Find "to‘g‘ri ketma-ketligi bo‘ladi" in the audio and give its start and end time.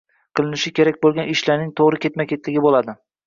1.81-2.99